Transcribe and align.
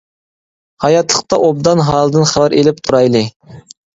ھاياتلىقتا 0.85 1.39
ئوبدان 1.49 1.83
ھالىدىن 1.89 2.27
خەۋەر 2.31 2.57
ئېلىپ 2.61 2.83
تۇرايلى! 2.89 3.21